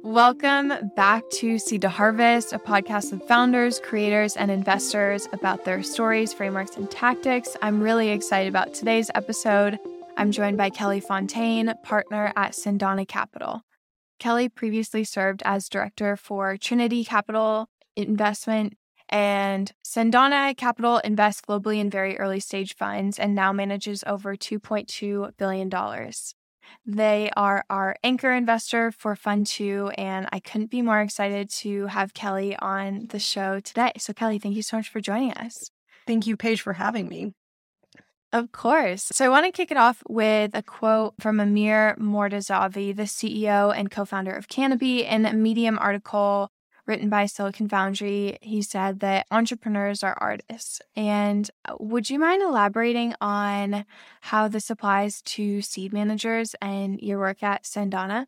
[0.00, 5.82] Welcome back to Seed to Harvest, a podcast of founders, creators, and investors about their
[5.82, 7.56] stories, frameworks, and tactics.
[7.62, 9.78] I'm really excited about today's episode.
[10.16, 13.62] I'm joined by Kelli Fontaine, partner at Cendana Capital.
[14.18, 18.76] Kelli previously served as director for Trinity Capital Investment,
[19.08, 25.36] and Cendana Capital invests globally in very early stage funds and now manages over $2.2
[25.36, 25.70] billion.
[26.84, 31.86] They are our anchor investor for Fund 2, and I couldn't be more excited to
[31.86, 33.92] have Kelli on the show today.
[33.98, 35.70] So, Kelli, thank you so much for joining us.
[36.06, 37.34] Thank you, Paige, for having me.
[38.32, 39.10] Of course.
[39.12, 43.76] So I want to kick it off with a quote from Amir Mortazavi, the CEO
[43.76, 46.50] and co founder of Canopy, in a Medium article
[46.86, 50.80] written by Silicon Foundry, he said that entrepreneurs are artists.
[50.96, 53.84] And uh, would you mind elaborating on
[54.22, 58.26] how this applies to seed managers and your work at Cendana?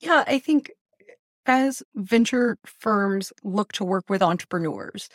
[0.00, 0.70] Yeah, I think
[1.46, 5.08] as venture firms look to work with entrepreneurs,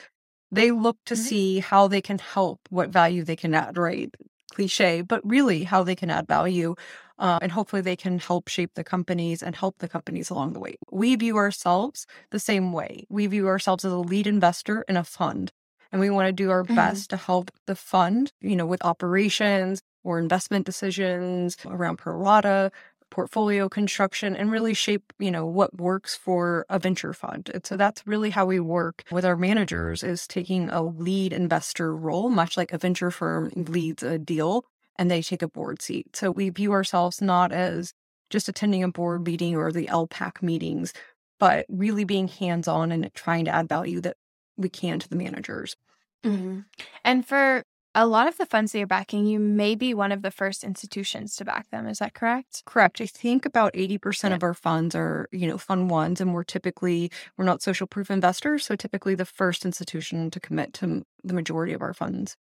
[0.51, 1.23] they look to mm-hmm.
[1.23, 4.13] see how they can help, what value they can add, right?
[4.51, 6.75] Cliche, but really how they can add value
[7.19, 10.59] uh, and hopefully they can help shape the companies and help the companies along the
[10.59, 10.75] way.
[10.91, 13.05] We view ourselves the same way.
[13.09, 15.51] We view ourselves as a lead investor in a fund,
[15.91, 16.75] and we want to do our mm-hmm.
[16.75, 22.71] best to help the fund, you know, with operations or investment decisions around pro rata,
[23.09, 27.75] portfolio construction and really shape you know what works for a venture fund and so
[27.75, 32.55] that's really how we work with our managers is taking a lead investor role much
[32.55, 34.63] like a venture firm leads a deal
[34.99, 36.15] and they take a board seat.
[36.15, 37.93] So we view ourselves not as
[38.29, 40.93] just attending a board meeting or the LPAC meetings,
[41.39, 44.17] but really being hands on and trying to add value that
[44.57, 45.77] we can to the managers.
[46.25, 46.59] Mm-hmm.
[47.05, 47.63] And for
[47.95, 50.65] a lot of the funds that you're backing, you may be one of the first
[50.65, 51.87] institutions to back them.
[51.87, 52.63] Is that correct?
[52.65, 52.99] Correct.
[52.99, 54.35] I think about 80% yeah.
[54.35, 58.11] of our funds are, you know, fund ones, and we're typically, we're not social proof
[58.11, 58.65] investors.
[58.65, 62.35] So typically the first institution to commit to the majority of our funds.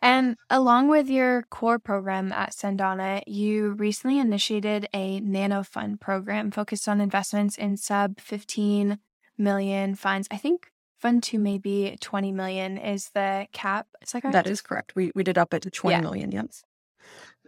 [0.00, 6.50] And along with your core program at Cendana, you recently initiated a nano fund program
[6.50, 8.98] focused on investments in sub 15
[9.36, 10.28] million funds.
[10.30, 13.86] I think fund two maybe 20 million is the cap.
[14.02, 14.32] Is that correct?
[14.32, 14.94] That is correct.
[14.94, 16.00] We, we did up it to twenty yeah.
[16.00, 16.32] million.
[16.32, 16.64] yes.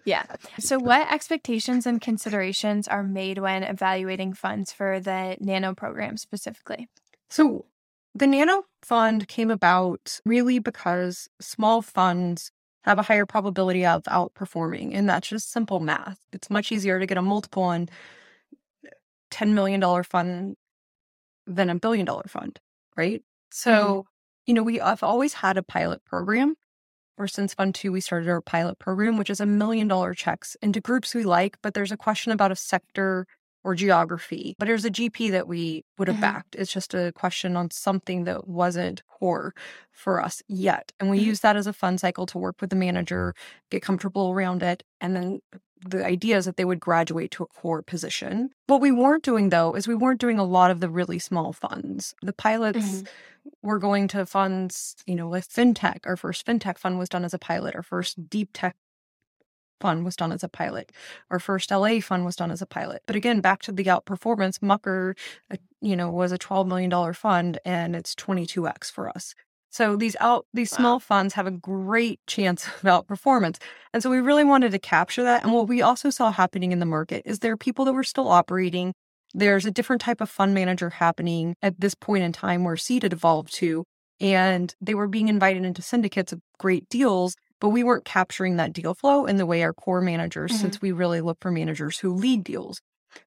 [0.05, 0.25] Yeah.
[0.59, 6.89] So, what expectations and considerations are made when evaluating funds for the nano program specifically?
[7.29, 7.67] So,
[8.15, 12.51] the Nano Fund came about really because small funds
[12.85, 14.91] have a higher probability of outperforming.
[14.95, 16.19] And that's just simple math.
[16.33, 17.89] It's much easier to get a multiple on
[19.31, 20.57] $10 million fund
[21.47, 22.59] than a billion dollar fund,
[22.97, 23.23] right?
[23.51, 24.01] So, mm-hmm.
[24.47, 26.55] you know, we have always had a pilot program.
[27.19, 30.57] Or since Fund 2, we started our pilot program, which is a million dollar checks
[30.63, 33.27] into groups we like, but there's a question about a sector
[33.65, 34.55] or geography.
[34.59, 36.23] But there's a GP that we would have mm-hmm.
[36.23, 36.55] backed.
[36.55, 39.55] It's just a question on something that wasn't core
[39.93, 40.93] for us yet.
[40.99, 41.27] And we mm-hmm.
[41.27, 43.35] use that as a fun cycle to work with the manager,
[43.71, 45.41] get comfortable around it, and then
[45.87, 48.51] the idea is that they would graduate to a core position.
[48.67, 51.53] What we weren't doing though is we weren't doing a lot of the really small
[51.53, 52.15] funds.
[52.23, 53.07] The pilots mm-hmm.
[53.67, 56.01] were going to funds, you know, like fintech.
[56.05, 57.75] Our first fintech fund was done as a pilot.
[57.75, 58.77] Our first deep tech
[59.81, 60.93] fund was done as a pilot.
[61.31, 63.03] Our first LA fund was done as a pilot.
[63.07, 65.17] But again, back to the outperformance, Mucker,
[65.51, 69.35] uh, you know, was a $12 million fund and it's 22x for us.
[69.73, 70.99] So these out these small wow.
[70.99, 73.59] funds have a great chance of outperformance.
[73.95, 75.45] And so we really wanted to capture that.
[75.45, 78.05] And what we also saw happening in the market is there are people that were
[78.05, 78.93] still operating.
[79.33, 83.05] There's a different type of fund manager happening at this point in time where seed
[83.05, 83.85] had evolved to.
[84.21, 88.73] And they were being invited into syndicates of great deals but we weren't capturing that
[88.73, 90.61] deal flow in the way our core managers, mm-hmm.
[90.61, 92.81] since we really look for managers who lead deals.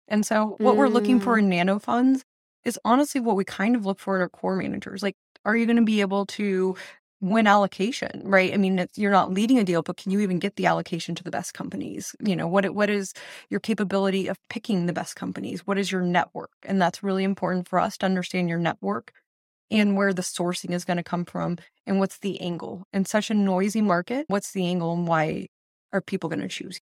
[0.07, 0.77] And so, what mm.
[0.77, 1.39] we're looking for mm.
[1.39, 2.23] in nano funds
[2.63, 5.03] is honestly what we kind of look for in our core managers.
[5.03, 5.15] Like,
[5.45, 6.75] are you going to be able to
[7.19, 8.53] win allocation, right?
[8.53, 11.23] I mean, you're not leading a deal, but can you even get the allocation to
[11.23, 12.15] the best companies?
[12.19, 13.13] You know, what what is
[13.49, 15.65] your capability of picking the best companies?
[15.65, 16.51] What is your network?
[16.63, 19.13] And that's really important for us to understand your network
[19.69, 22.85] and where the sourcing is going to come from and what's the angle.
[22.93, 25.47] In such a noisy market, what's the angle and why
[25.91, 26.79] are people going to choose?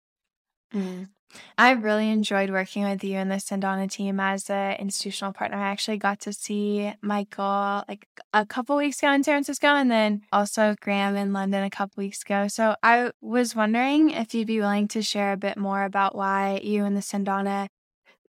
[0.74, 1.10] Mm.
[1.58, 5.58] I really enjoyed working with you and the Cendana team as an institutional partner.
[5.58, 9.90] I actually got to see Michael like a couple weeks ago in San Francisco and
[9.90, 12.48] then also Graham in London a couple weeks ago.
[12.48, 16.60] So I was wondering if you'd be willing to share a bit more about why
[16.62, 17.68] you and the Cendana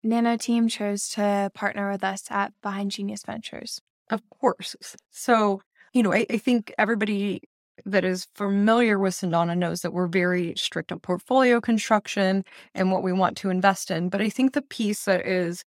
[0.03, 3.81] Nano team chose to partner with us at Behind Genius Ventures.
[4.11, 4.77] Of course.
[5.11, 5.63] So,
[5.93, 7.43] you know, I, I think everybody
[7.87, 13.03] that is familiar with Cendana knows that we're very strict on portfolio construction and what
[13.03, 14.09] we want to invest in.
[14.11, 15.65] But I think the piece that is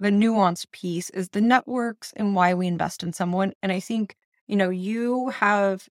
[0.00, 3.52] the nuanced piece is the networks and why we invest in someone.
[3.62, 4.16] And I think,
[4.48, 5.88] you know, you have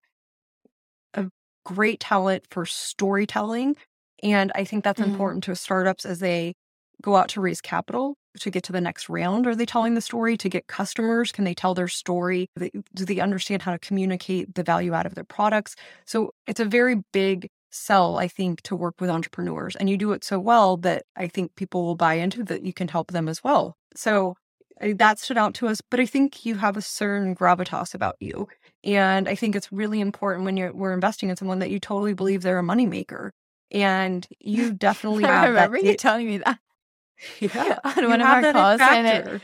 [1.13, 1.29] a
[1.65, 3.75] great talent for storytelling.
[4.23, 5.05] And I think that's Mhm.
[5.05, 6.55] important to startups as they
[7.01, 9.47] go out to raise capital to get to the next round.
[9.47, 11.31] Are they telling the story to get customers?
[11.31, 12.49] Can they tell their story?
[12.55, 15.75] Do they, do they understand how to communicate the value out of their products?
[16.05, 19.75] So it's a very big sell, I think, to work with entrepreneurs.
[19.75, 22.73] And you do it so well that I think people will buy into that you
[22.73, 23.75] can help them as well.
[23.95, 24.35] So
[24.81, 25.81] that stood out to us.
[25.89, 28.47] But I think you have a certain gravitas about you.
[28.83, 32.13] And I think it's really important when you're we're investing in someone that you totally
[32.13, 33.31] believe they're a moneymaker.
[33.71, 36.59] And you definitely I have remember that you it- telling me that
[37.39, 37.79] yeah.
[37.83, 39.41] on You one of have our that calls, and it,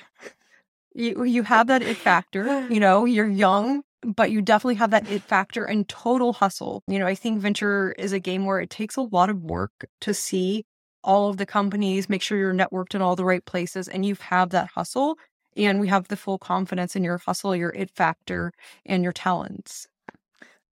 [0.93, 2.67] you, you have that it factor.
[2.67, 6.83] You know, you're young, but you definitely have that it factor and total hustle.
[6.87, 9.71] You know, I think venture is a game where it takes a lot of work
[10.01, 10.65] to see
[11.03, 14.15] all of the companies, make sure you're networked in all the right places, and you
[14.19, 15.17] have that hustle.
[15.57, 18.53] And we have the full confidence in your hustle, your it factor,
[18.85, 19.87] and your talents.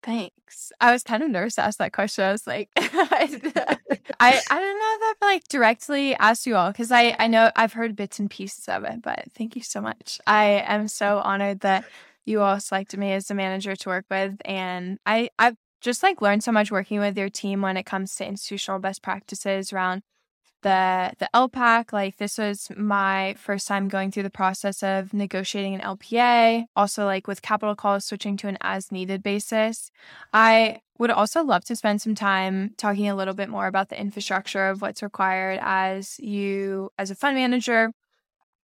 [0.07, 0.71] Thanks.
[0.79, 2.23] I was kind of nervous to ask that question.
[2.23, 3.27] I was like, I,
[4.21, 7.73] I don't know if I've like directly asked you all because I, I know I've
[7.73, 10.21] heard bits and pieces of it, but thank you so much.
[10.25, 11.83] I am so honored that
[12.23, 14.37] you all selected me as the manager to work with.
[14.45, 18.15] And I, I've just like learned so much working with your team when it comes
[18.15, 20.03] to institutional best practices around
[20.61, 21.93] the the LPAC.
[21.93, 26.65] Like this was my first time going through the process of negotiating an LPA.
[26.75, 29.91] Also, like with capital calls, switching to an as needed basis.
[30.33, 33.99] I would also love to spend some time talking a little bit more about the
[33.99, 37.91] infrastructure of what's required as you, as a fund manager,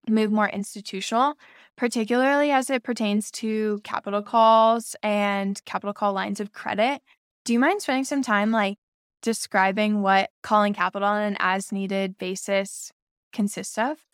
[0.09, 1.35] move more institutional,
[1.77, 7.01] particularly as it pertains to capital calls and capital call lines of credit.
[7.45, 8.77] Do you mind spending some time like
[9.23, 12.93] describing what calling capital on an as needed basis
[13.33, 14.05] consists of?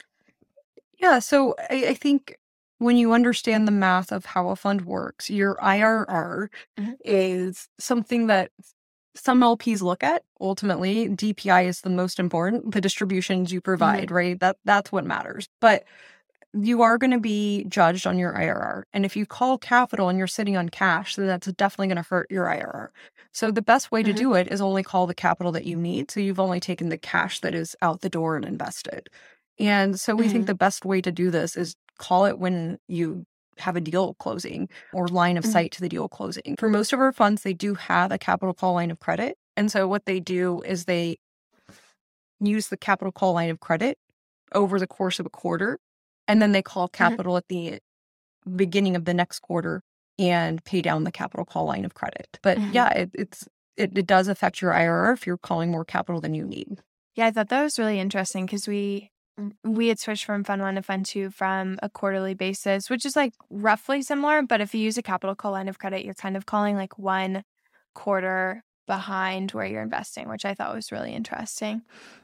[0.98, 2.38] Yeah, so I, I think
[2.78, 6.98] when you understand the math of how a fund works, your IRR Mhm.
[7.04, 8.52] is something that
[9.16, 10.24] some LPs look at.
[10.40, 12.74] Ultimately, DPI is the most important.
[12.74, 14.40] The distributions you provide, right?
[14.40, 15.50] That that's what matters.
[15.62, 15.86] But
[16.54, 18.84] you are going to be judged on your IRR.
[18.94, 22.10] And if you call capital and you're sitting on cash, then that's definitely going to
[22.10, 22.90] hurt your IRR.
[23.34, 24.16] So the best way to Mhm.
[24.16, 26.10] do it is only call the capital that you need.
[26.10, 29.10] So you've only taken the cash that is out the door and invested.
[29.60, 30.48] And so we think Mhm.
[30.48, 33.26] the best way to do this is call it when you
[33.58, 35.46] have a deal closing or line of Mhm.
[35.46, 36.56] sight to the deal closing.
[36.58, 39.38] For most of our funds, they do have a capital call line of credit.
[39.58, 41.18] And so what they do is they
[42.40, 43.98] use the capital call line of credit
[44.54, 45.80] over the course of a quarter.
[46.30, 47.80] And then they call capital at the
[48.56, 49.82] beginning of the next quarter
[50.18, 52.40] and pay down the capital call line of credit.
[52.42, 52.74] But Mhm.
[52.74, 53.48] yeah, it, it's
[53.78, 56.82] it, it does affect your IRR if you're calling more capital than you need.
[57.16, 59.12] Yeah, I thought that was really interesting because we
[59.64, 63.16] we had switched from Fund One to Fund Two from a quarterly basis, which is
[63.16, 64.42] like roughly similar.
[64.42, 66.98] But if you use a capital call line of credit, you're kind of calling like
[67.00, 67.44] one
[67.96, 71.84] quarter behind where you're investing, which I thought was really interesting.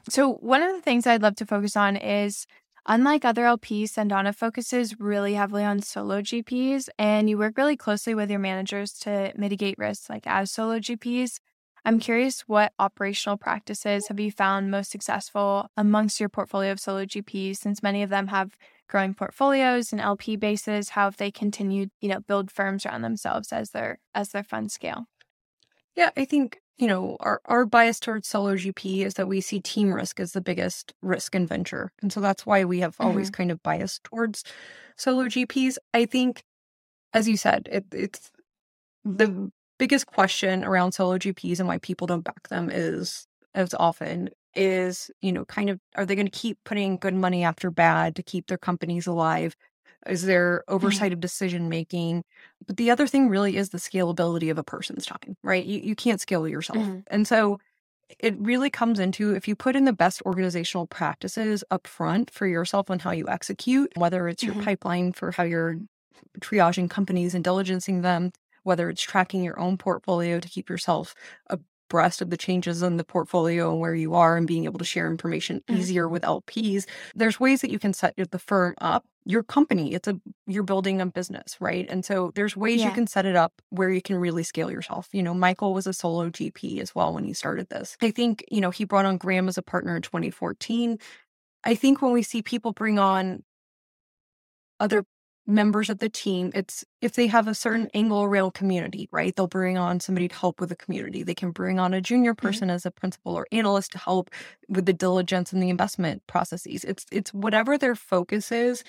[0.09, 2.45] So one of the things I'd love to focus on is
[2.85, 8.15] unlike other LPs, Cendana focuses really heavily on solo GPs, and you work really closely
[8.15, 11.39] with your managers to mitigate risks like as solo GPs.
[11.83, 17.05] I'm curious what operational practices have you found most successful amongst your portfolio of solo
[17.05, 21.91] GPs since many of them have growing portfolios and LP bases how have they continued
[22.01, 25.05] you know build firms around themselves as their as their fund scale
[25.95, 29.59] Yeah, I think, you know, our, our bias towards solo GP is that we see
[29.59, 31.91] team risk as the biggest risk in venture.
[32.01, 33.35] And so that's why we have always mm-hmm.
[33.35, 34.43] kind of biased towards
[34.97, 35.77] solo GPs.
[35.93, 36.43] I think,
[37.13, 38.29] as you said, it, it's
[39.05, 44.29] the biggest question around solo GPs and why people don't back them is as often
[44.53, 48.15] is, you know, kind of are they going to keep putting good money after bad
[48.15, 49.55] to keep their companies alive?
[50.07, 52.23] Is there oversight of decision making?
[52.67, 55.65] But the other thing really is the scalability of a person's time, right?
[55.65, 56.87] You, you can't scale yourself.
[56.87, 57.05] Mhm.
[57.07, 57.59] And so
[58.19, 62.47] it really comes into if you put in the best organizational practices up front for
[62.47, 64.55] yourself on how you execute, whether it's your Mhm.
[64.55, 65.77] pipeline for how you're
[66.41, 68.31] triaging companies and diligencing them,
[68.63, 71.15] whether it's tracking your own portfolio to keep yourself
[71.95, 74.85] abreast of the changes in the portfolio and where you are and being able to
[74.85, 75.77] share information Mhm.
[75.77, 76.85] easier with LPs.
[77.15, 79.05] There's ways that you can set the firm up.
[79.25, 81.87] Your company, it's a you're building a business, right?
[81.89, 85.07] And so there's ways you can set it up where you can really scale yourself.
[85.13, 87.97] You know, Michael was a solo GP as well when he started this.
[88.01, 90.99] I think, you know, he brought on Graham as a partner in 2014.
[91.63, 93.43] I think when we see people bring on
[94.79, 95.05] other
[95.47, 96.51] members of the team.
[96.55, 99.35] It's if they have a certain angle rail community, right?
[99.35, 101.23] They'll bring on somebody to help with the community.
[101.23, 102.59] They can bring on a junior Mm-hmm.
[102.59, 104.29] person as a principal or analyst to help
[104.69, 106.83] with the diligence and the investment processes.
[106.83, 108.83] It's it's whatever their focus is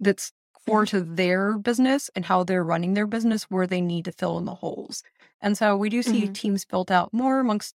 [0.00, 0.32] that's
[0.66, 4.38] core to their business and how they're running their business where they need to fill
[4.38, 5.02] in the holes.
[5.42, 6.34] And so we do see Mhm.
[6.34, 7.74] teams built out more amongst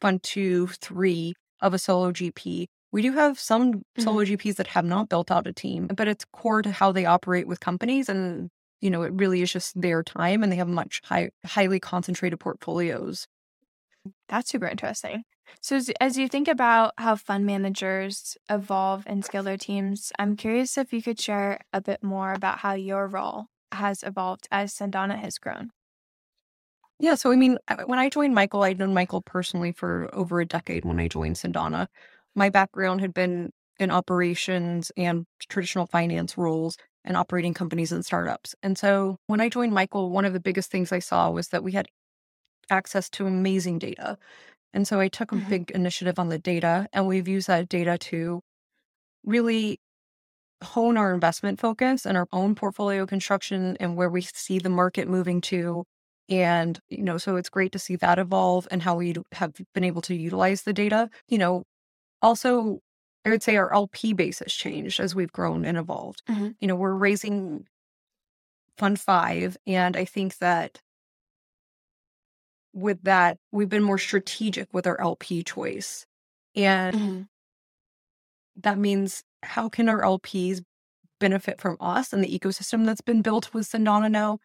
[0.00, 2.66] fund two, three of a solo GP.
[2.94, 4.02] We do have some mm-hmm.
[4.02, 7.06] solo GPs that have not built out a team, but it's core to how they
[7.06, 8.08] operate with companies.
[8.08, 11.80] And, you know, it really is just their time and they have much high, highly
[11.80, 13.26] concentrated portfolios.
[14.28, 15.24] That's super interesting.
[15.60, 20.36] So, as, as you think about how fund managers evolve and scale their teams, I'm
[20.36, 24.72] curious if you could share a bit more about how your role has evolved as
[24.72, 25.70] Cendana has grown.
[27.00, 27.16] Yeah.
[27.16, 30.84] So, I mean, when I joined Michael, I'd known Michael personally for over a decade
[30.84, 31.88] when I joined Cendana.
[32.34, 38.54] My background had been in operations and traditional finance roles and operating companies and startups.
[38.62, 41.64] And so, when I joined Michael, one of the biggest things I saw was that
[41.64, 41.86] we had
[42.70, 44.18] access to amazing data.
[44.74, 45.48] And so, I took a Mhm.
[45.48, 48.42] big initiative on the data, and we've used that data to
[49.24, 49.78] really
[50.62, 55.08] hone our investment focus and our own portfolio construction and where we see the market
[55.08, 55.84] moving to.
[56.28, 59.84] And, you know, so it's great to see that evolve and how we have been
[59.84, 61.10] able to utilize the data.
[61.28, 61.64] You know,
[62.24, 62.80] also,
[63.24, 66.22] I would say our LP base has changed as we've grown and evolved.
[66.28, 66.56] Mhm.
[66.60, 67.68] You know, we're raising
[68.78, 70.80] Fund Five, and I think that
[72.72, 76.06] with that, we've been more strategic with our LP choice.
[76.56, 77.28] And
[78.56, 80.62] that means how can our LPs
[81.20, 84.38] benefit from us and the ecosystem that's been built with Cendana now?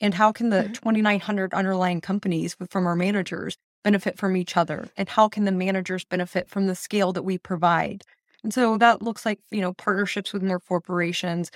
[0.00, 0.74] And how can the Mhm.
[0.74, 4.88] 2,900 underlying companies from our managers benefit from each other?
[4.96, 8.02] And how can the managers benefit from the scale that we provide?
[8.42, 11.50] And so that looks like, you know, partnerships with more corporations,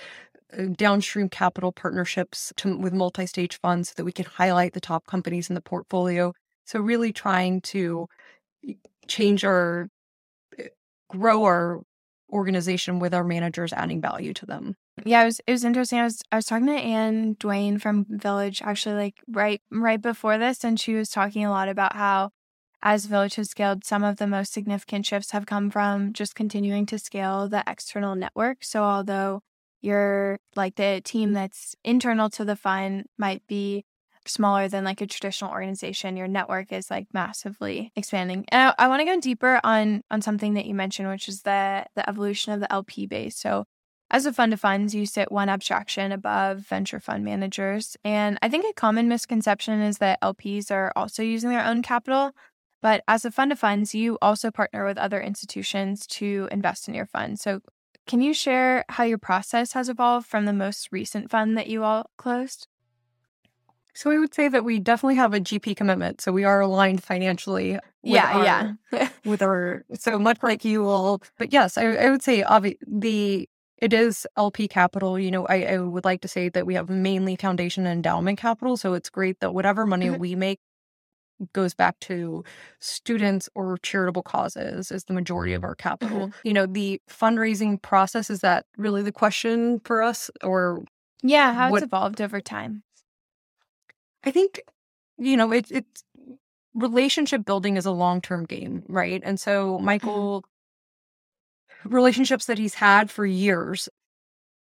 [0.57, 4.81] uh, downstream capital partnerships to, with multi stage funds so that we can highlight the
[4.81, 6.33] top companies in the portfolio.
[6.65, 8.07] So, really trying to
[9.07, 9.87] change our,
[10.59, 10.63] uh,
[11.09, 11.81] grow our
[12.31, 14.75] organization with our managers, adding value to them.
[15.05, 15.99] Yeah, it was it was interesting.
[15.99, 20.37] I was I was talking to Anne Dwayne from Village actually like right right before
[20.37, 22.31] this, and she was talking a lot about how
[22.81, 26.85] as Village has scaled, some of the most significant shifts have come from just continuing
[26.87, 28.63] to scale the external network.
[28.63, 29.41] So although
[29.81, 33.85] you're like the team that's internal to the fund might be
[34.25, 38.45] smaller than like a traditional organization, your network is like massively expanding.
[38.49, 41.41] And I, I want to go deeper on on something that you mentioned, which is
[41.41, 43.37] the the evolution of the LP base.
[43.37, 43.65] So
[44.11, 47.95] as a fund of funds, you sit one abstraction above venture fund managers.
[48.03, 52.31] And I think a common misconception is that LPs are also using their own capital.
[52.81, 56.93] But as a fund of funds, you also partner with other institutions to invest in
[56.93, 57.39] your fund.
[57.39, 57.61] So,
[58.07, 61.83] can you share how your process has evolved from the most recent fund that you
[61.83, 62.67] all closed?
[63.93, 66.21] So, I would say that we definitely have a GP commitment.
[66.21, 67.73] So, we are aligned financially.
[67.73, 67.81] With
[68.13, 68.43] yeah, our,
[68.93, 69.09] yeah.
[69.25, 73.49] with our so much like you all but yes i, I would say obvi- the
[73.81, 76.89] it is lp capital you know I, I would like to say that we have
[76.89, 80.19] mainly foundation and endowment capital so it's great that whatever money Mhm.
[80.19, 80.59] we make
[81.53, 82.43] goes back to
[82.79, 88.29] students or charitable causes is the majority of our capital you know the fundraising process
[88.29, 90.83] is that really the question for us or
[91.21, 92.83] yeah, how it's evolved over time.
[94.23, 94.61] I think,
[95.17, 96.03] you know, it, it's
[96.73, 99.21] relationship building is a long term game, right?
[99.25, 100.45] And so Michael,
[101.85, 103.89] relationships that he's had for years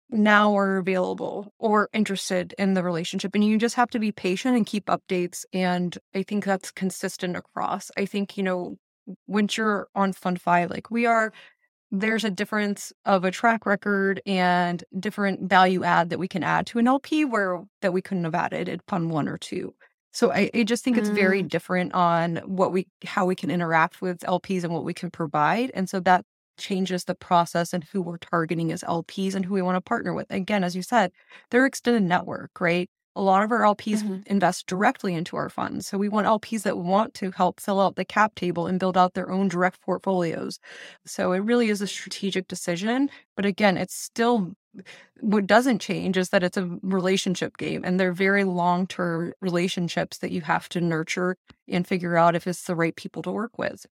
[0.10, 3.36] now are available or interested in the relationship.
[3.36, 5.44] And you just have to be patient and keep updates.
[5.52, 7.92] And I think that's consistent across.
[7.98, 8.78] I think, you know,
[9.28, 11.34] once you're on Fund Five, like we are,
[11.92, 16.68] there's a difference of a track record and different value add that we can add
[16.68, 19.74] to an LP where that we couldn't have added at Fund One or Two.
[20.12, 21.48] So I, I just think it's very mm.
[21.48, 25.72] different on what we how we can interact with LPs and what we can provide.
[25.74, 26.26] And so that
[26.58, 30.14] changes the process and who we're targeting as LPs and who we want to partner
[30.14, 30.28] with.
[30.32, 31.12] Again, as you said,
[31.52, 32.90] they're extended network, right?
[33.16, 34.26] A lot of our LPs Mhm.
[34.26, 35.88] invest directly into our funds.
[35.88, 38.98] So we want LPs that want to help fill out the cap table and build
[38.98, 40.60] out their own direct portfolios.
[41.06, 43.10] So it really is a strategic decision.
[43.36, 44.54] But again, it's still
[45.22, 50.20] what doesn't change is that it's a relationship game and they're very long term relationships
[50.20, 51.38] that you have to nurture
[51.68, 53.86] and figure out if it's the right people to work with.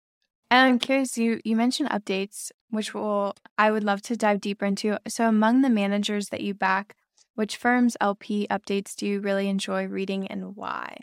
[0.53, 4.65] And I'm curious, you you mentioned updates, which will I would love to dive deeper
[4.65, 4.99] into.
[5.07, 6.95] So among the managers that you back,
[7.35, 10.97] which firms LP updates do you really enjoy reading and why?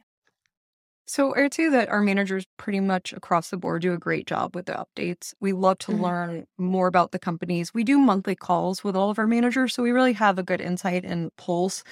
[1.07, 4.54] So I'd say that our managers pretty much across the board do a great job
[4.54, 5.35] with the updates.
[5.40, 6.12] We love to Mhm.
[6.12, 7.75] learn more about the companies.
[7.75, 10.61] We do monthly calls with all of our managers, so we really have a good
[10.61, 11.83] insight and pulse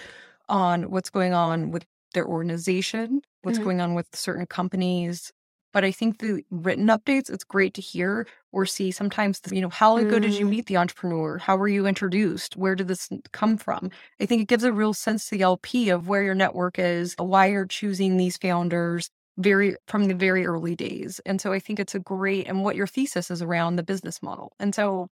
[0.49, 3.69] on what's going on with their organization, what's Mhm.
[3.69, 5.33] going on with certain companies.
[5.73, 9.69] But I think the written updates, it's great to hear or see sometimes, you know,
[9.69, 10.51] how good did you Mm.
[10.51, 11.39] meet the entrepreneur?
[11.39, 12.57] How were you introduced?
[12.57, 13.91] Where did this come from?
[14.21, 17.15] I think it gives a real sense to the LP of where your network is,
[17.19, 21.21] why you're choosing these founders very from the very early days.
[21.27, 24.23] And so I think it's a great and what your thesis is around the business
[24.23, 24.53] model.
[24.59, 25.09] And so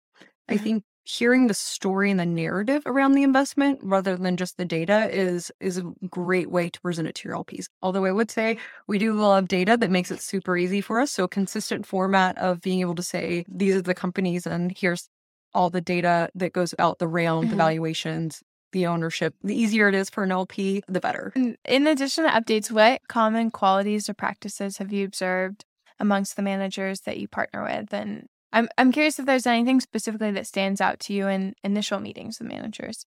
[0.49, 0.59] I Mhm.
[0.59, 5.09] think hearing the story and the narrative around the investment rather than just the data
[5.11, 7.68] is is a great way to present it to your LPs.
[7.82, 11.11] Although I would say we do love data that makes it super easy for us.
[11.11, 15.09] So consistent format of being able to say these are the companies and here's
[15.54, 17.56] all the data that goes out the round, the Mhm.
[17.56, 18.42] valuations,
[18.73, 19.35] the ownership.
[19.42, 21.35] The easier it is for an LP, the better.
[21.35, 25.64] In addition to updates, what common qualities or practices have you observed
[25.99, 27.92] amongst the managers that you partner with?
[27.94, 32.00] And I'm I'm curious if there's anything specifically that stands out to you in initial
[32.00, 33.06] meetings with managers.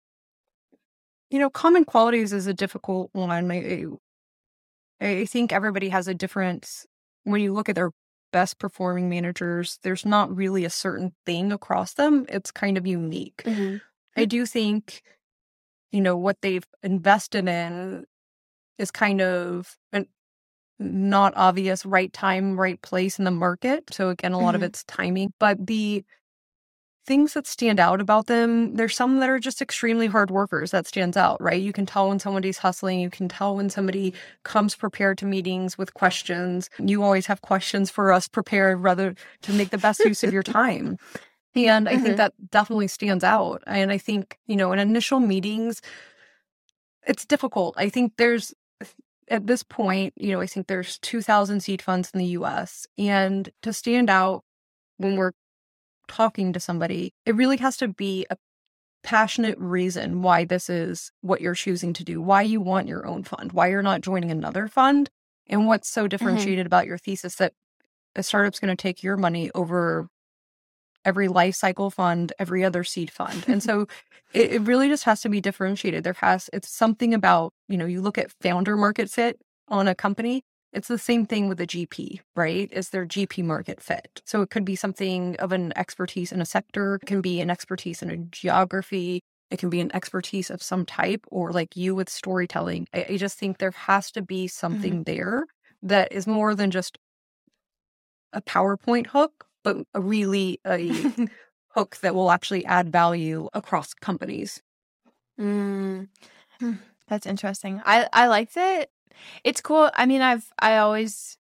[1.30, 3.52] You know, common qualities is a difficult one.
[5.02, 6.86] I, think everybody has a different,
[7.24, 7.92] when you look at their
[8.32, 12.26] best performing managers, there's not really a certain thing across them.
[12.30, 13.42] It's kind of unique.
[13.46, 13.78] Mm-hmm.
[14.16, 14.28] I mm-hmm.
[14.28, 15.02] do think,
[15.92, 18.06] you know, what they've invested in
[18.78, 20.08] is kind of an,
[20.80, 23.94] not obvious right time, right place in the market.
[23.94, 24.64] So again, a lot of Mhm.
[24.64, 26.04] it's timing, but the
[27.06, 30.88] things that stand out about them, there's some that are just extremely hard workers that
[30.88, 31.62] stands out, right?
[31.62, 34.14] You can tell when somebody's hustling, you can tell when somebody
[34.44, 36.70] comes prepared to meetings with questions.
[36.80, 40.44] You always have questions for us prepared rather to make the best use of your
[40.44, 40.98] time.
[41.56, 42.04] And I Mhm.
[42.04, 43.64] think that definitely stands out.
[43.68, 45.82] And I think, you know, in initial meetings,
[47.08, 47.76] it's difficult.
[47.78, 48.54] I think there's
[49.30, 52.86] at this point, you know, I think there's 2,000 seed funds in the US.
[52.98, 54.44] And to stand out
[54.98, 55.32] when we're
[56.08, 58.38] talking to somebody, it really has to be a
[59.04, 63.24] passionate reason why this is what you're choosing to do, why you want your own
[63.24, 65.10] fund, why you're not joining another fund,
[65.48, 66.10] and what's so mm-hmm.
[66.10, 67.54] differentiated about your thesis that
[68.16, 70.08] a startup's going to take your money over
[71.06, 73.46] every life cycle fund, every other seed fund.
[73.48, 73.88] And so
[74.34, 76.04] it, it really just has to be differentiated.
[76.04, 79.96] There has, it's something about, you know, you look at founder market fit on a
[79.96, 82.68] company, it's the same thing with a GP, right?
[82.72, 84.22] Is their GP market fit?
[84.26, 87.52] So it could be something of an expertise in a sector, it can be an
[87.52, 91.94] expertise in a geography, it can be an expertise of some type, or like you
[91.94, 92.88] with storytelling.
[92.92, 94.50] I, I just think there has to be mm-hmm.
[94.50, 95.46] something there
[95.84, 96.98] that is more than just
[98.34, 100.92] a PowerPoint hook, but a really a
[101.70, 104.62] hook that will actually add value across companies.
[105.40, 106.08] Mm.
[106.60, 106.74] Hmm,
[107.08, 107.82] That's interesting.
[107.86, 108.92] I I liked it.
[109.44, 109.90] It's cool.
[109.96, 111.38] I mean, I've I always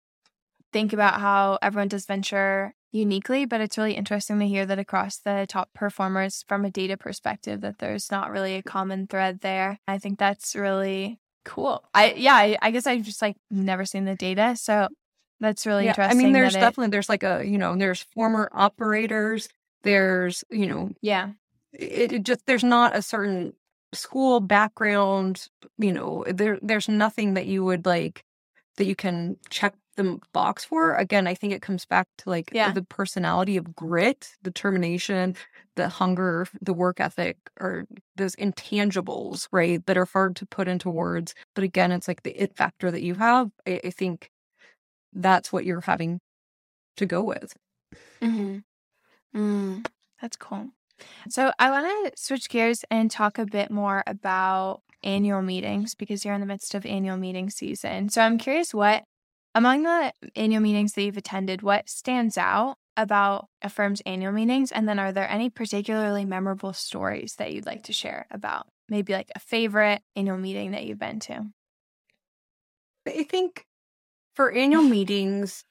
[0.72, 5.18] think about how everyone does venture uniquely, but it's really interesting to hear that across
[5.18, 9.78] the top performers from a data perspective that there's not really a common thread there.
[9.88, 11.84] I think that's really cool.
[11.94, 14.88] I yeah, I, I guess I've just like never seen the data, so
[15.40, 18.02] that's really Yeah, I mean, there's that it- definitely there's like a you know there's
[18.14, 19.48] former operators.
[19.82, 21.30] There's you know yeah.
[21.72, 23.52] it, it just there's not a certain
[23.92, 25.46] school background.
[25.78, 28.22] You know there there's nothing that you would like
[28.76, 30.94] that you can check the box for.
[30.94, 32.70] Again, I think it comes back to like Yeah.
[32.72, 35.34] the personality of grit, determination,
[35.76, 39.84] the hunger, the work ethic, or those intangibles, right?
[39.86, 41.34] That are hard to put into words.
[41.54, 43.50] But again, it's like the it factor that you have.
[43.66, 44.30] I, I think
[45.16, 46.20] that's what you're having
[46.96, 47.54] to go with.
[48.20, 48.58] Mm-hmm.
[49.36, 49.86] Mm,
[50.20, 50.68] that's cool.
[51.28, 56.24] So I want to switch gears and talk a bit more about annual meetings because
[56.24, 58.08] you're in the midst of annual meeting season.
[58.08, 59.04] So I'm curious what
[59.54, 64.72] among the annual meetings that you've attended, what stands out about a firm's annual meetings?
[64.72, 69.12] And then are there any particularly memorable stories that you'd like to share about maybe
[69.12, 71.46] like a favorite annual meeting that you've been to?
[73.06, 73.66] I think
[74.36, 75.64] for annual meetings,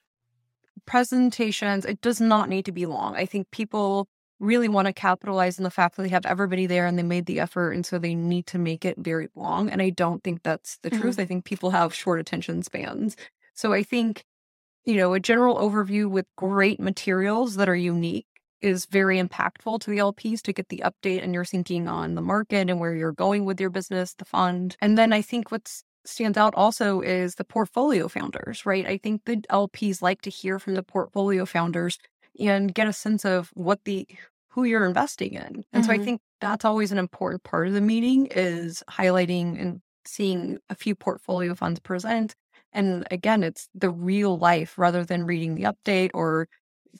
[0.86, 3.16] presentations, it does not need to be long.
[3.16, 4.08] I think people
[4.40, 7.26] really want to capitalize on the fact that they have everybody there and they made
[7.26, 7.72] the effort.
[7.72, 9.70] And so they need to make it very long.
[9.70, 11.14] And I don't think that's the truth.
[11.14, 11.22] Mm-hmm.
[11.22, 13.16] I think people have short attention spans.
[13.54, 14.26] So I think,
[14.84, 18.28] you know, a general overview with great materials that are unique
[18.62, 22.22] is very impactful to the LPs to get the update and your thinking on the
[22.22, 24.76] market and where you're going with your business, the fund.
[24.82, 28.86] And then I think what's stands out also is the portfolio founders, right?
[28.86, 31.98] I think the LPs like to hear from the portfolio founders
[32.40, 34.08] and get a sense of what the
[34.50, 35.66] who you're investing in.
[35.74, 36.00] And so I Mhm.
[36.00, 40.96] think that's always an important part of the meeting is highlighting and seeing a few
[40.96, 42.36] portfolio funds present
[42.74, 46.48] And again, it's the real life rather than reading the update or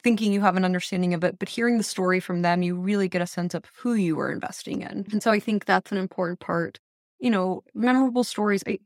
[0.04, 3.08] thinking you have an understanding of it, but hearing the story from them, you really
[3.08, 5.06] get a sense of who you are investing in.
[5.12, 6.80] And so I think that's an important part.
[7.26, 8.64] You know, memorable stories.
[8.68, 8.78] I,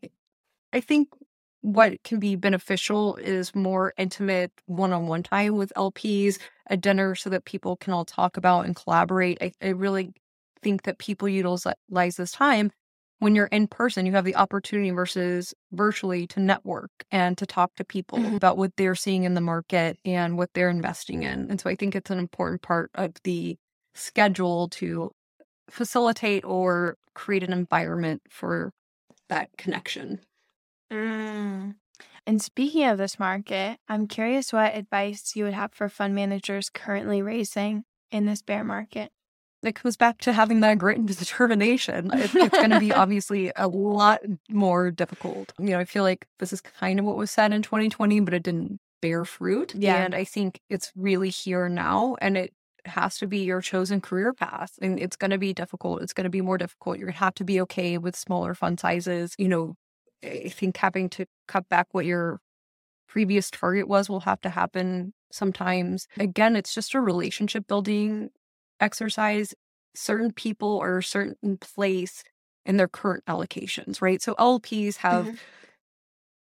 [0.72, 1.10] I think
[1.62, 7.44] what can be beneficial is more intimate one-on-one time with LPs, a dinner so that
[7.44, 9.38] people can all talk about and collaborate.
[9.42, 10.14] I, I really
[10.62, 12.72] think that people utilize this time
[13.20, 17.76] when you're in person, you have the opportunity versus virtually to network and to talk
[17.76, 18.36] to people mm-hmm.
[18.36, 21.50] about what they're seeing in the market and what they're investing in.
[21.50, 23.58] And so I think it's an important part of the
[23.94, 25.12] schedule to
[25.70, 28.72] facilitate or create an environment for
[29.28, 30.22] that connection.
[30.92, 31.76] Mm.
[32.26, 36.70] And speaking of this market, I'm curious what advice you would have for fund managers
[36.70, 39.12] currently raising in this bear market
[39.62, 42.12] it goes back to having that grit and determination.
[42.14, 45.54] It, it's going to be obviously a lot more difficult.
[45.60, 48.34] You know, I feel like this is kind of what was said in 2020, but
[48.34, 49.74] it didn't bear fruit.
[49.76, 49.98] Yeah.
[49.98, 52.54] And I think it's really here now and it
[52.86, 54.74] has to be your chosen career path.
[54.82, 56.02] And it's going to be difficult.
[56.02, 56.98] It's going to be more difficult.
[56.98, 59.36] You're going to have to be okay with smaller fund sizes.
[59.38, 59.76] You know,
[60.24, 62.40] I think having to cut back what your
[63.08, 66.08] previous target was will have to happen sometimes.
[66.18, 68.30] Again, it's just a relationship building
[68.80, 69.54] exercise
[69.96, 72.24] certain people or a certain place
[72.66, 74.22] in their current allocations, right?
[74.22, 75.36] So LPs have mm-hmm.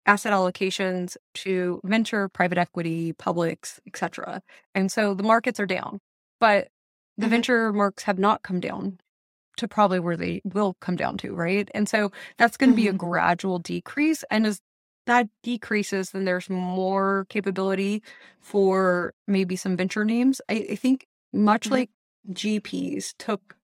[0.07, 4.43] asset allocations to venture, private equity, publics, etc.
[4.75, 6.01] And so the markets are down,
[6.41, 6.69] but
[7.17, 7.31] the mm-hmm.
[7.31, 8.99] venture marks have not come down
[9.57, 11.71] to probably where they will come down to, right?
[11.75, 12.99] And so that's going to be a mm-hmm.
[12.99, 14.23] gradual decrease.
[14.31, 14.61] And as
[15.07, 18.03] that decreases, then there's more capability
[18.41, 20.41] for maybe some venture names.
[20.49, 21.75] I, I think much mm-hmm.
[21.75, 21.91] like
[22.33, 23.57] GPs took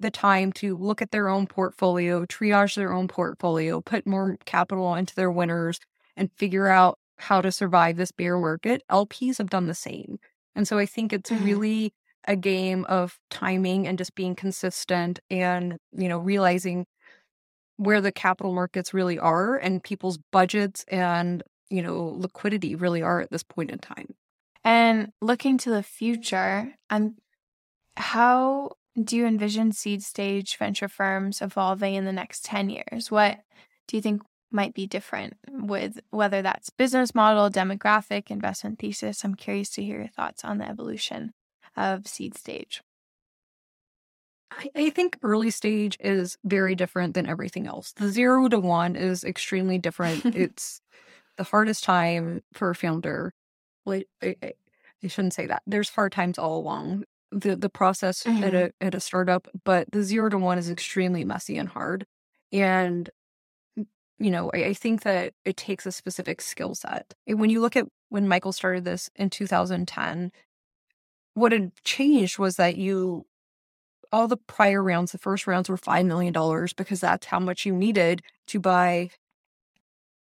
[0.00, 4.94] the time to look at their own portfolio, triage their own portfolio, put more capital
[4.94, 5.78] into their winners,
[6.16, 8.82] and figure out how to survive this bear market.
[8.90, 10.18] LPs have done the same.
[10.56, 11.44] And so I think it's mm-hmm.
[11.44, 11.94] really
[12.26, 16.86] a game of timing and just being consistent and, you know, realizing
[17.76, 23.20] where the capital markets really are and people's budgets and, you know, liquidity really are
[23.20, 24.14] at this point in time.
[24.64, 27.16] And looking to the future, I'm
[27.96, 33.10] how do you envision seed stage venture firms evolving in the next 10 years?
[33.10, 33.38] What
[33.88, 39.24] do you think might be different with whether that's business model, demographic, investment thesis?
[39.24, 41.32] I'm curious to hear your thoughts on the evolution
[41.80, 42.82] of seed stage.
[44.74, 47.92] I, think early stage is very different than everything else.
[47.92, 50.24] The zero to one is extremely different.
[50.36, 50.80] it's
[51.36, 53.32] the hardest time for a founder.
[53.84, 54.52] Well, I, I,
[55.02, 55.62] I shouldn't say that.
[55.66, 58.44] There's hard times all along the the process mm-hmm.
[58.44, 62.06] at a at a startup, but the zero to one is extremely messy and hard.
[62.52, 63.08] And
[63.76, 67.14] you know, I, I think that it takes a specific skill set.
[67.26, 70.32] When you look at when Michael started this in 2010,
[71.34, 73.26] what had changed was that you
[74.12, 76.32] all the prior rounds, the first rounds were $5 million
[76.76, 79.10] because that's how much you needed to buy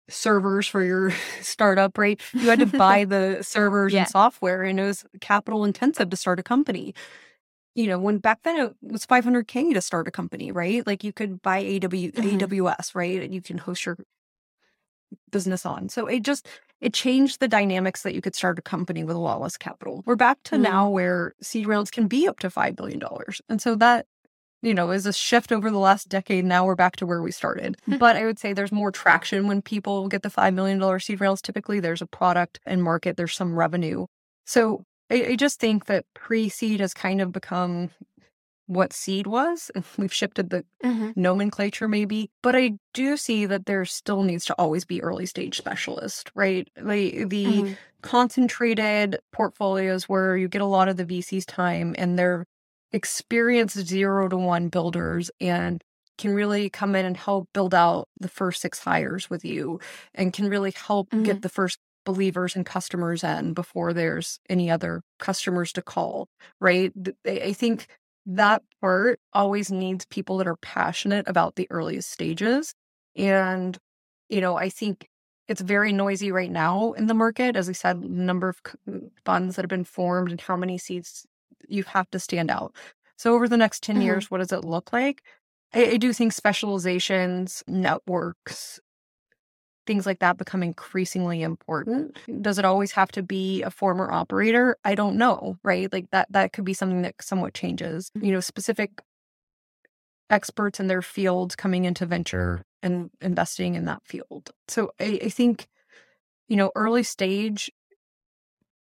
[0.09, 2.19] servers for your startup, right?
[2.33, 4.01] You had to buy the servers yeah.
[4.01, 6.93] and software, and it was capital intensive to start a company.
[7.75, 10.85] You know, when back then it was 500K to start a company, right?
[10.85, 12.37] Like you could buy AW, mm-hmm.
[12.37, 13.21] AWS, right?
[13.21, 13.97] And you can host your
[15.31, 15.89] business on.
[15.89, 16.47] So it just,
[16.81, 20.03] it changed the dynamics that you could start a company with a lot less capital.
[20.05, 20.63] We're back to mm-hmm.
[20.63, 23.01] now where seed rounds can be up to $5 billion.
[23.49, 24.05] And so that
[24.61, 26.43] you know, is a shift over the last decade.
[26.43, 27.77] Now we're back to where we started.
[27.99, 31.41] but I would say there's more traction when people get the $5 million seed rounds.
[31.41, 34.07] Typically, there's a product and market, there's some revenue.
[34.45, 37.91] So I, I just think that pre seed has kind of become
[38.67, 39.71] what seed was.
[39.97, 41.11] We've shifted the mm-hmm.
[41.15, 45.57] nomenclature maybe, but I do see that there still needs to always be early stage
[45.57, 46.67] specialist, right?
[46.79, 47.73] Like the mm-hmm.
[48.01, 52.45] concentrated portfolios where you get a lot of the VC's time and they're
[52.91, 55.83] experienced zero to one builders and
[56.17, 59.79] can really come in and help build out the first six hires with you
[60.15, 61.23] and can really help mm-hmm.
[61.23, 66.29] get the first believers and customers in before there's any other customers to call,
[66.61, 66.93] right?
[67.25, 67.87] I think
[68.27, 72.73] that part always needs people that are passionate about the earliest stages.
[73.15, 73.77] And,
[74.29, 75.07] you know, I think
[75.47, 77.55] it's very noisy right now in the market.
[77.55, 78.61] As I said, number of
[79.25, 81.25] funds that have been formed and how many seats
[81.69, 82.75] you have to stand out.
[83.17, 84.03] So over the next 10 mm-hmm.
[84.03, 85.23] years, what does it look like?
[85.73, 88.79] I, I do think specializations, networks,
[89.87, 92.17] things like that become increasingly important.
[92.27, 92.41] Mm.
[92.41, 94.77] Does it always have to be a former operator?
[94.83, 95.91] I don't know, right?
[95.91, 98.11] Like that that could be something that somewhat changes.
[98.13, 98.31] You mm-hmm.
[98.33, 99.01] know, specific
[100.29, 104.51] experts in their field coming into venture and investing in that field.
[104.67, 105.67] So I, I think
[106.47, 107.71] you know, early stage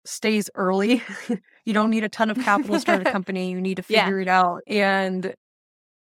[0.05, 1.01] stays early.
[1.65, 3.51] you don't need a ton of capital to start a company.
[3.51, 4.21] You need to figure yeah.
[4.21, 4.61] it out.
[4.67, 5.33] And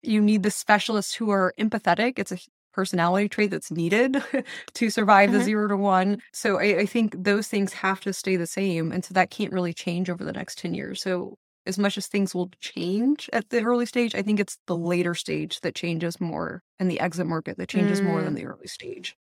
[0.02, 2.18] you need the specialists who are empathetic.
[2.18, 2.38] It's a
[2.74, 4.22] personality trait that's needed
[4.74, 5.38] to survive mm-hmm.
[5.38, 6.20] the zero to one.
[6.32, 8.92] So I, I think those things have to stay the same.
[8.92, 11.00] And so that can't really change over the next 10 years.
[11.00, 14.76] So as much as things will change at the early stage, I think it's the
[14.76, 18.04] later stage that changes more and the exit market that changes mm.
[18.04, 18.36] more than mm.
[18.36, 19.16] the early stage.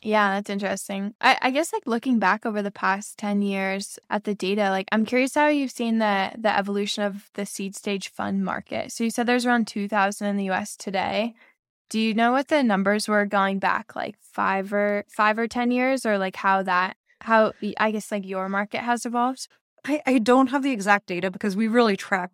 [0.00, 1.14] Yeah, that's interesting.
[1.20, 4.86] I, I guess like looking back over the past 10 years at the data, like
[4.92, 8.92] I'm curious how you've seen the the evolution of the seed stage fund market.
[8.92, 11.34] So you said there's around 2000 in the US today.
[11.90, 15.70] Do you know what the numbers were going back like 5 or 5 or 10
[15.70, 19.48] years or like how that how I guess like your market has evolved?
[19.84, 22.30] I, I don't have the exact data because we really track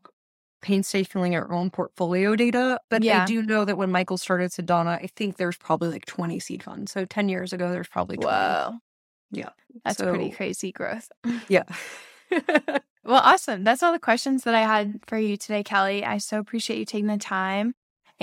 [0.64, 2.80] painstakingly our own portfolio data.
[2.88, 3.22] But yeah.
[3.22, 6.62] I do know that when Michael started Cendana, I think there's probably like 20 seed
[6.62, 6.90] funds.
[6.90, 8.26] So 10 years ago, there's probably 20.
[8.26, 8.78] Whoa.
[9.30, 9.50] Yeah.
[9.84, 11.12] That's so, pretty crazy growth.
[11.48, 11.64] yeah.
[13.04, 13.62] well, awesome.
[13.62, 16.02] That's all the questions that I had for you today, Kelli.
[16.02, 17.74] I so appreciate you taking the time.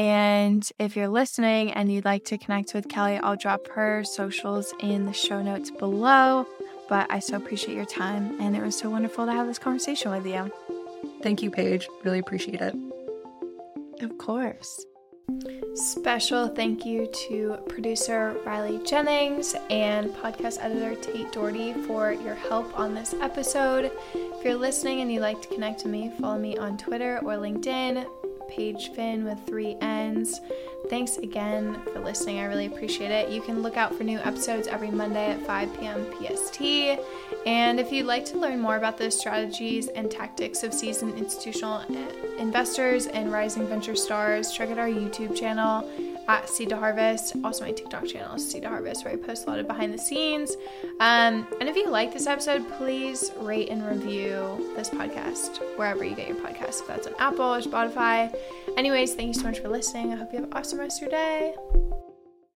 [0.02, 4.74] And if you're listening and you'd like to connect with Kelli, I'll drop her socials
[4.80, 6.48] in the show notes below.
[6.90, 10.10] But I so appreciate your time, and it was so wonderful to have this conversation
[10.10, 10.52] with you.
[11.22, 11.88] Thank you, Paige.
[12.04, 12.76] Really appreciate it.
[14.02, 14.88] Of course.
[15.76, 22.78] Special thank you to producer Riley Jennings and podcast editor Tate Doherty for your help
[22.78, 23.92] on this episode.
[24.16, 27.34] If you're listening and you'd like to connect with me, follow me on Twitter or
[27.34, 28.08] LinkedIn,
[28.52, 30.42] Paige Finn with three N's.
[30.90, 32.40] Thanks again for listening.
[32.40, 33.30] I really appreciate it.
[33.30, 36.06] You can look out for new episodes every Monday at 5 p.m.
[36.14, 36.62] PST.
[37.46, 41.82] And if you'd like to learn more about the strategies and tactics of seasoned institutional
[41.90, 45.90] eh, investors and rising venture stars, check out our YouTube channel
[46.32, 47.36] at Seed to Harvest.
[47.44, 49.94] Also, my TikTok channel is Seed to Harvest, where I post a lot of behind
[49.94, 50.56] the scenes.
[51.00, 56.16] Um, and if you like this episode, please rate and review this podcast wherever you
[56.16, 56.82] get your podcast.
[56.82, 58.34] If that's on Apple or Spotify.
[58.78, 60.14] Anyways, thank you so much for listening.
[60.14, 62.01] I hope you have an awesome rest of your day.